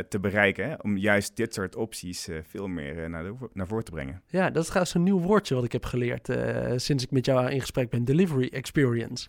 [0.09, 0.69] te bereiken.
[0.69, 4.23] Hè, om juist dit soort opties veel meer naar, de, naar voren te brengen.
[4.27, 6.29] Ja, dat is trouwens een nieuw woordje wat ik heb geleerd
[6.77, 8.05] sinds ik met jou in gesprek ben.
[8.05, 9.29] Delivery experience.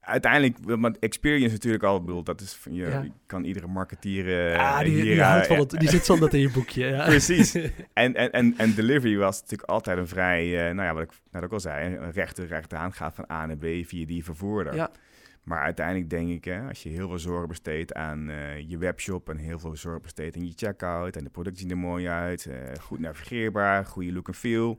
[0.00, 3.04] Uiteindelijk, want experience natuurlijk al, bedoel, dat is je, ja.
[3.26, 6.40] kan iedere marketeer uh, ah, die, hier, die, houdt van het, die zit zonder in
[6.40, 6.86] je boekje.
[6.86, 7.04] Ja.
[7.04, 7.54] Precies.
[7.92, 11.10] En, en, en, en delivery was natuurlijk altijd een vrij, uh, nou ja, wat ik
[11.30, 14.24] net ook al zei, een rechte recht aan gaat van A naar B via die
[14.24, 14.74] vervoerder.
[14.74, 14.90] Ja.
[15.42, 19.28] Maar uiteindelijk denk ik, hè, als je heel veel zorg besteedt aan uh, je webshop
[19.28, 22.48] en heel veel zorg besteedt aan je checkout en de producten zien er mooi uit,
[22.80, 24.78] goed navigeerbaar, goede look en feel,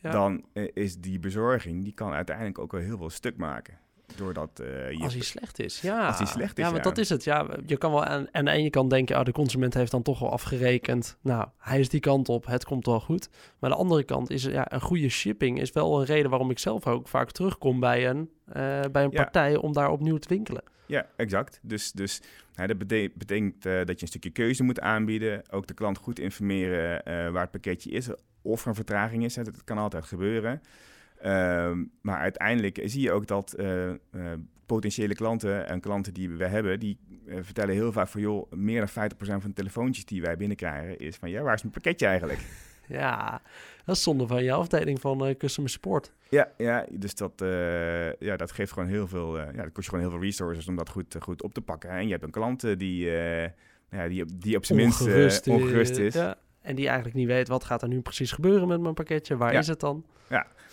[0.00, 3.78] dan is die bezorging, die kan uiteindelijk ook wel heel veel stuk maken.
[4.16, 6.06] Doordat, uh, je als hij slecht is, ja.
[6.06, 6.70] Als hij slecht is, ja.
[6.70, 7.24] want dat is het.
[7.24, 10.02] Ja, je kan wel aan, aan de ene kant denken, oh, de consument heeft dan
[10.02, 11.16] toch wel afgerekend.
[11.20, 13.28] Nou, hij is die kant op, het komt wel goed.
[13.30, 16.50] Maar aan de andere kant is ja, een goede shipping is wel een reden waarom
[16.50, 18.54] ik zelf ook vaak terugkom bij een, uh,
[18.92, 19.22] bij een Ja.
[19.22, 20.62] partij om daar opnieuw te winkelen.
[20.86, 21.60] Ja, exact.
[21.62, 22.20] Dus, dus
[22.54, 25.42] dat bete- betekent eh, dat je een stukje keuze moet aanbieden.
[25.50, 28.08] Ook de klant goed informeren eh, waar het pakketje is.
[28.42, 29.36] Of er een vertraging is.
[29.36, 29.42] Hè.
[29.42, 30.62] Dat kan altijd gebeuren.
[31.26, 33.96] Ehm, maar uiteindelijk zie je ook dat eh, eh,
[34.66, 38.78] potentiële klanten en klanten die we hebben, die eh, vertellen heel vaak van joh, meer
[38.78, 42.06] dan 50% van de telefoontjes die wij binnenkrijgen is van ja, waar is mijn pakketje
[42.06, 42.40] eigenlijk?
[42.88, 43.42] Ja,
[43.84, 46.12] dat is zonde van je afdeling van customer support.
[46.28, 47.32] Ja, ja dus dat,
[48.18, 50.68] ja, dat geeft gewoon heel veel, eh, ja, dat kost je gewoon heel veel resources
[50.68, 51.90] om dat goed, goed op te pakken.
[51.90, 53.04] En je hebt een klant die,
[53.90, 56.14] ja, die, op- die op zijn minst ongerust is.
[56.14, 59.36] Ja, en die eigenlijk niet weet wat gaat er nu precies gebeuren met mijn pakketje.
[59.36, 59.58] Waar Ja.
[59.58, 60.04] is het dan?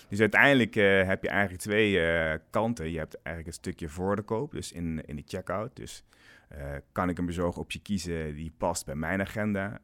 [0.09, 2.91] Dus uiteindelijk eh, heb je eigenlijk twee eh, kanten.
[2.91, 5.75] Je hebt eigenlijk een stukje voor de koop, dus in, in de checkout.
[5.75, 6.03] Dus
[6.47, 9.79] eh, kan ik een bezorgoptie kiezen die past bij mijn agenda?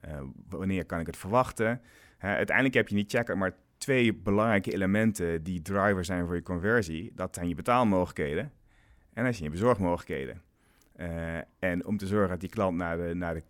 [0.50, 1.82] Wanneer kan ik het verwachten?
[2.20, 7.12] Uiteindelijk heb je die checkout maar twee belangrijke elementen die driver zijn voor je conversie.
[7.16, 8.52] Dat zijn je betaalmogelijkheden
[9.14, 10.42] en dat zijn je bezorgmogelijkheden.
[11.60, 13.44] En om te zorgen dat die klant naar de, naar de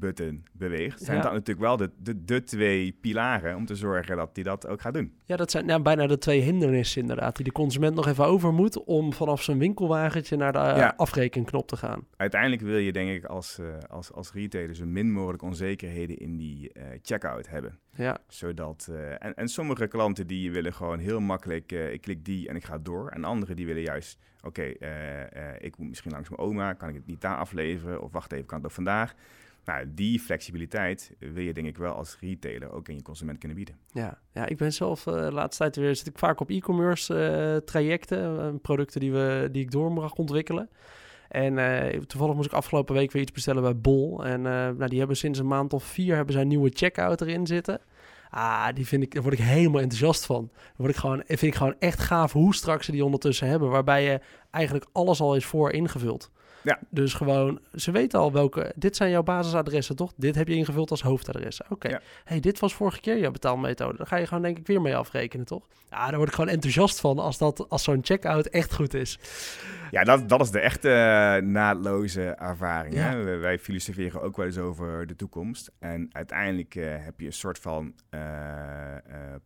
[0.00, 1.22] koopbutton beweegt, zijn Ja.
[1.22, 4.80] dat natuurlijk wel de, de, de twee pilaren om te zorgen dat hij dat ook
[4.80, 5.12] gaat doen.
[5.24, 7.36] Ja, dat zijn nou, bijna de twee hindernissen inderdaad.
[7.36, 10.94] Die de consument nog even over moet om vanaf zijn winkelwagentje naar de eh, Ja.
[10.96, 12.06] afrekenknop te gaan.
[12.16, 16.36] uiteindelijk wil je denk ik als, eh, als, als retailer zo min mogelijk onzekerheden in
[16.36, 17.78] die eh, checkout hebben.
[17.96, 22.56] Ja, Zodat, en, en sommige klanten die willen gewoon heel makkelijk, ik klik die en
[22.56, 23.08] ik ga door.
[23.08, 24.62] En anderen die willen juist, oké,
[25.58, 28.02] ik moet misschien langs mijn oma, kan ik het niet daar afleveren?
[28.02, 29.14] Of wacht even, kan het ook vandaag?
[29.64, 33.56] Nou, die flexibiliteit wil je denk ik wel als retailer ook in je consument kunnen
[33.56, 33.76] bieden.
[33.92, 34.18] ja.
[34.32, 37.56] ja ik ben zelf eh, de laatste tijd weer zit ik vaak op e-commerce eh,
[37.56, 40.68] trajecten, eh, producten die, we, die ik door mag ontwikkelen.
[41.28, 41.54] En
[42.06, 44.24] toevallig moest ik afgelopen week weer iets bestellen bij Bol.
[44.24, 47.46] En nou, die hebben sinds een maand of vier hebben zij een nieuwe checkout erin
[47.46, 47.80] zitten.
[48.30, 50.50] Ah, die vind ik, daar word ik helemaal enthousiast van.
[50.52, 53.70] Daar word ik gewoon, vind ik gewoon echt gaaf hoe strak ze die ondertussen hebben.
[53.70, 56.30] Waarbij je eigenlijk alles al is voor ingevuld.
[56.64, 56.78] Ja.
[56.90, 60.12] Dus gewoon, ze weten al welke, dit zijn jouw basisadressen toch?
[60.16, 61.60] Dit heb je ingevuld als hoofdadres.
[61.68, 62.00] Oké, Ja.
[62.24, 63.96] hey, dit was vorige keer jouw betaalmethode.
[63.96, 65.66] Daar ga je gewoon denk ik weer mee afrekenen, toch?
[65.90, 69.18] Ja, daar word ik gewoon enthousiast van als, dat, als zo'n checkout echt goed is.
[69.90, 72.94] Ja, dat, dat is de echte eh, naadloze ervaring.
[72.94, 73.00] Ja.
[73.10, 73.36] Hè?
[73.38, 75.70] Wij- filosoferen ook wel eens over de toekomst.
[75.78, 78.20] En uiteindelijk eh, heb je een soort van eh,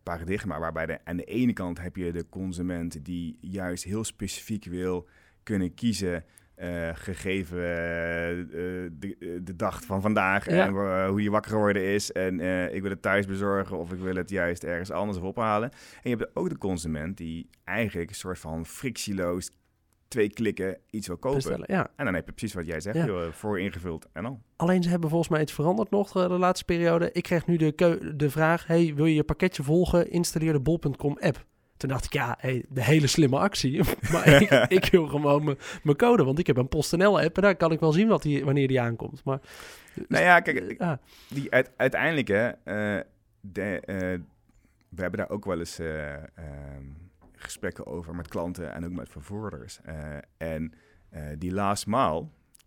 [0.03, 4.65] paradigma waarbij de, aan de ene kant heb je de consument die juist heel specifiek
[4.65, 5.07] wil
[5.43, 6.23] kunnen kiezen.
[6.59, 10.65] Eh, gegeven eh, eh, de, de dag van vandaag Ja.
[10.65, 12.11] en hoe je wakker geworden is.
[12.11, 12.39] En
[12.73, 15.69] ik wil het thuis bezorgen of ik wil het juist ergens anders ophalen.
[16.03, 19.49] En je hebt ook de consument die eigenlijk een soort van frictieloos
[20.07, 21.37] twee klikken iets wil kopen.
[21.37, 21.91] Bestellen, ja.
[21.95, 23.05] En dan heb je precies wat jij zegt, Ja.
[23.05, 24.41] joh, voor ingevuld en al.
[24.55, 27.09] Alleen ze hebben volgens mij iets veranderd nog de laatste periode.
[27.11, 30.09] Ik kreeg nu de, de vraag, hey, wil je je pakketje volgen?
[30.11, 31.45] Installeer de bol.com app.
[31.79, 33.81] Toen dacht ik, ja, hey, de hele slimme actie.
[34.11, 34.49] maar ik,
[34.83, 35.43] ik wil gewoon
[35.83, 38.21] mijn- code, want ik heb een PostNL app en daar kan ik wel zien wat
[38.21, 39.23] die, wanneer die aankomt.
[39.23, 39.39] Maar,
[40.07, 40.91] Nou ja, kijk, eh,
[41.29, 43.03] die uit- uiteindelijk, hè, eh,
[43.41, 43.97] de, eh,
[44.89, 46.83] we hebben daar ook wel eens eh, ehm,
[47.35, 49.79] gesprekken over met klanten en ook met vervoerders.
[50.37, 50.73] En
[51.37, 52.25] die last mile,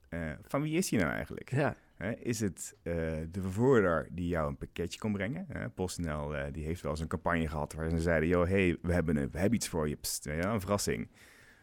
[0.09, 1.51] eh, van wie is die nou eigenlijk?
[1.51, 1.75] ja,
[2.11, 2.95] is het eh,
[3.31, 5.47] de vervoerder die jou een pakketje kon brengen?
[5.49, 8.29] Hè, PostNL eh, die heeft wel eens een campagne gehad waar ze zeiden...
[8.29, 11.09] joh, hey, we hebben, een, hebben iets voor je, ja, een verrassing.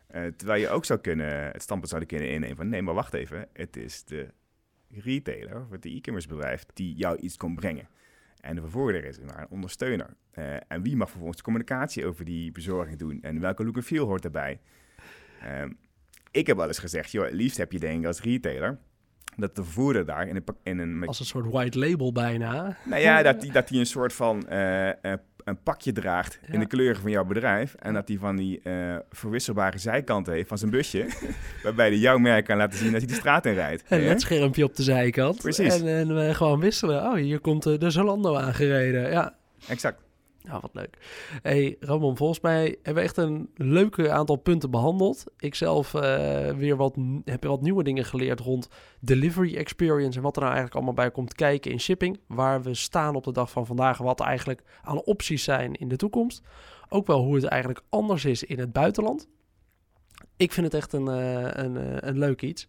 [0.08, 2.70] Eh, terwijl je ook zou kunnen, het standpunt zouden kunnen innemen van...
[2.70, 4.34] nee, maar wacht even, het is de
[4.90, 7.88] retailer of het e-commerce bedrijf die jou iets kon brengen.
[8.42, 10.16] En de vervoerder is maar een ondersteuner.
[10.68, 13.22] En wie mag vervolgens de communicatie over die bezorging doen?
[13.22, 14.60] En welke look en feel hoort daarbij?
[15.42, 15.72] Ehm,
[16.32, 18.80] ik heb wel eens gezegd, joh, liefst heb je denk ik als retailer...
[19.40, 22.78] dat de vervoerder daar in een, in een als een soort white label bijna.
[22.86, 24.90] nou ja, dat die, dat die een soort van eh,
[25.44, 26.54] een pakje draagt Ja.
[26.54, 27.74] in de kleuren van jouw bedrijf.
[27.80, 31.06] En dat die van die eh, verwisselbare zijkanten heeft van zijn busje.
[31.64, 33.84] waarbij hij jouw merk kan laten zien als hij de straat in rijdt.
[33.88, 34.08] Een Ja?
[34.08, 35.38] ledschermpje op de zijkant.
[35.42, 35.82] Precies.
[35.82, 37.04] En, en eh, gewoon wisselen.
[37.04, 39.12] Oh, hier komt eh, de Zalando aangereden.
[39.12, 39.34] Ja,
[39.68, 40.02] Exact.
[40.50, 40.98] Ja, wat leuk.
[41.42, 45.24] hey, Ramon, volgens mij hebben we echt een leuke aantal punten behandeld.
[45.38, 50.36] Ik zelf eh, weer wat, heb wat nieuwe dingen geleerd rond delivery experience en wat
[50.36, 52.20] er nou eigenlijk allemaal bij komt kijken in shipping.
[52.28, 55.96] Waar we staan op de dag van vandaag wat eigenlijk aan opties zijn in de
[55.96, 56.42] toekomst.
[56.90, 59.28] Ook wel hoe het eigenlijk anders is in het buitenland.
[60.38, 62.68] Ik vind het echt een, eh, een, eh, een leuk iets.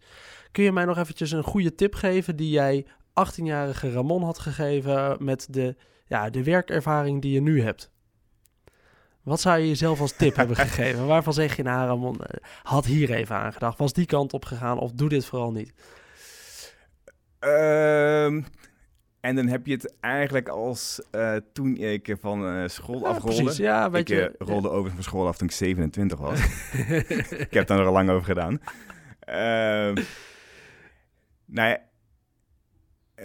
[0.51, 5.17] Kun je mij nog eventjes een goede tip geven die jij 18-jarige Ramon had gegeven
[5.19, 5.75] met de
[6.11, 7.91] ja, de werkervaring die je nu hebt.
[9.23, 11.07] Wat zou je jezelf als tip hebben gegeven?
[11.07, 13.77] Waarvan zeg je, nou Ramon, eh, had hier even aan gedacht.
[13.77, 15.73] Was die kant op gegaan of doe dit vooral niet?
[17.39, 18.41] Ehm,
[19.19, 23.43] en dan heb je het eigenlijk als eh, toen ik van eh, school Ja, afrolde.
[23.43, 23.57] precies.
[23.57, 24.35] Ja, weet ik je.
[24.37, 26.39] rolde over van school af toen ik 27 was.
[27.47, 28.61] ik heb daar nog lang over gedaan.
[29.19, 29.95] Ehm
[31.45, 31.79] nou ja,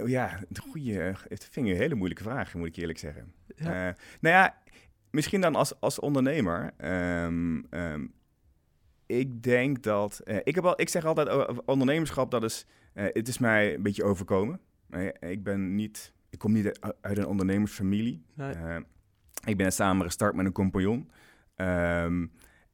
[0.05, 3.33] ja, een goede, het vind ik een hele moeilijke vraag, moet ik eerlijk zeggen.
[3.57, 3.89] Ja.
[3.89, 4.59] Eh, nou ja,
[5.11, 6.73] misschien dan als, als ondernemer.
[6.77, 8.07] ehm, ehm,
[9.07, 10.19] ik denk dat.
[10.25, 12.67] eh, ik, heb al, ik zeg altijd: oh, ondernemerschap, dat is.
[12.93, 14.61] eh, het is mij een beetje overkomen.
[14.91, 16.13] Eh, ik ben niet.
[16.31, 18.25] Ik kom niet uit- een ondernemersfamilie.
[18.35, 18.53] Nee.
[18.53, 18.77] Eh,
[19.45, 21.11] ik ben samen gestart met een compagnon.
[21.55, 22.27] Ehm,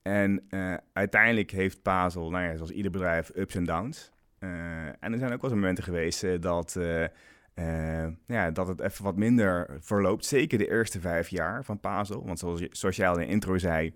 [0.03, 4.12] en eh, uiteindelijk heeft Pazel, nou ja, zoals ieder bedrijf, ups en downs.
[4.43, 8.81] Eh, en er zijn ook wel eens momenten geweest eh, dat, eh, ja, dat het
[8.81, 10.25] even wat minder verloopt.
[10.25, 12.27] Zeker de eerste vijf jaar van Pazel.
[12.27, 13.95] Want zoals, je- zoals jij al in de intro zei,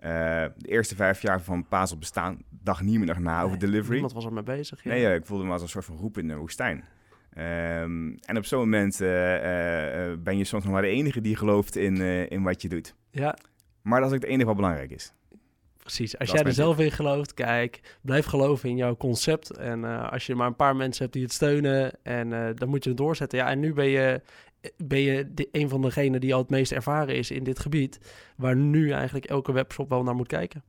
[0.00, 3.90] de eerste vijf jaar van Pazel bestaan, dag niet meer na over delivery.
[3.92, 4.82] Niemand was er mee bezig.
[4.82, 4.90] Ja.
[4.90, 6.84] Nee, ja, ik voelde me als een soort van roep in de woestijn.
[7.32, 8.98] Ehm, en op zo'n moment
[10.24, 11.96] ben je soms nog maar de enige die gelooft in,
[12.30, 12.94] in wat je doet.
[13.10, 13.36] ja,
[13.82, 15.12] Maar dat is ook het enige wat belangrijk is.
[15.86, 16.18] Precies.
[16.18, 19.50] Als Dat jij er zelf in gelooft, kijk, blijf geloven in jouw concept.
[19.50, 22.68] En eh, als je maar een paar mensen hebt die het steunen, en eh, dan
[22.68, 23.38] moet je het doorzetten.
[23.38, 24.20] Ja, en nu ben je,
[24.76, 27.98] ben je de, een van degenen die al het meest ervaren is in dit gebied,
[28.36, 30.62] waar nu eigenlijk elke webshop wel naar moet kijken.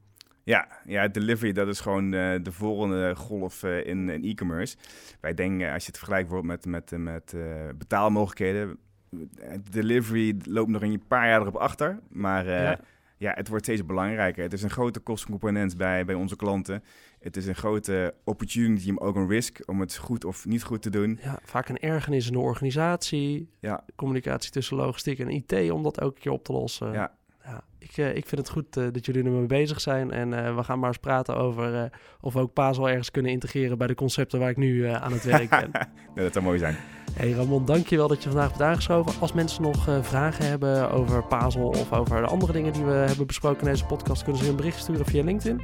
[0.43, 4.77] Ja, ja delivery, dat is gewoon eh, de volgende golf eh, in, in e-commerce.
[5.21, 7.41] Wij denken, als je het vergelijkt bijvoorbeeld met, met, met eh,
[7.77, 8.77] betaalmogelijkheden,
[9.12, 11.99] eh, delivery loopt nog een paar jaar erop achter.
[12.10, 12.80] Maar eh, Ja.
[13.17, 13.32] Ja.
[13.36, 14.43] het wordt steeds belangrijker.
[14.43, 16.84] Het is een grote kostencomponent bij, bij onze klanten.
[17.19, 20.82] Het is een grote opportunity, maar ook een risk om het goed of niet goed
[20.82, 21.19] te doen.
[21.23, 23.84] Ja, vaak een ergernis in de organisatie, Ja.
[23.95, 26.91] communicatie tussen logistiek en IT om dat elke keer op te lossen.
[26.91, 27.15] Ja.
[27.43, 30.12] Ja, ik, eh, ik vind het goed eh, dat jullie ermee bezig zijn.
[30.12, 31.89] En eh, we gaan maar eens praten over
[32.21, 35.23] of we ook Pazel ergens kunnen integreren bij de concepten waar ik nu aan het
[35.23, 35.71] werk ben.
[36.15, 36.75] Nee, dat zou mooi zijn.
[37.17, 39.13] Hey Ramon, dankjewel dat je vandaag bent aangeschoven.
[39.19, 42.91] Als mensen nog eh, vragen hebben over Pazel of over de andere dingen die we
[42.91, 45.62] hebben besproken in deze podcast, kunnen ze een bericht sturen via LinkedIn.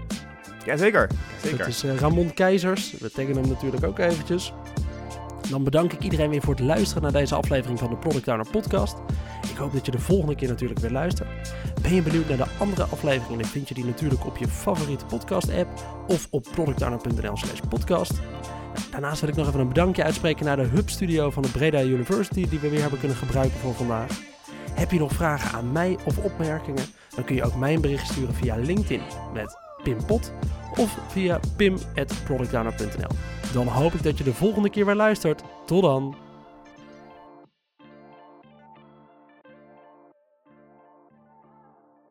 [0.65, 1.67] Jazeker, Dat zeker.
[1.67, 2.91] is eh, Ramon Keizers.
[2.99, 4.53] We taggen hem natuurlijk ook eventjes.
[5.49, 8.49] Dan bedank ik iedereen weer voor het luisteren naar deze aflevering van de Product Owner
[8.51, 8.95] podcast.
[9.51, 11.29] Ik hoop dat je de volgende keer natuurlijk weer luistert.
[11.81, 13.39] Ben je benieuwd naar de andere afleveringen?
[13.41, 15.67] Dan vind je die natuurlijk op je favoriete podcast app
[16.07, 18.13] of op productowner.nl slash podcast.
[18.91, 21.81] Daarnaast wil ik nog even een bedankje uitspreken naar de Hub Studio van de Breda
[21.81, 24.11] University die we weer hebben kunnen gebruiken voor vandaag.
[24.71, 26.85] Heb je nog vragen aan mij of opmerkingen?
[27.15, 29.01] Dan kun je ook mij een bericht sturen via LinkedIn
[29.33, 30.33] met Pim Pot
[30.75, 33.15] of via pim.productowner.nl.
[33.53, 35.43] Dan hoop ik dat je de volgende keer weer luistert.
[35.65, 36.22] Tot dan!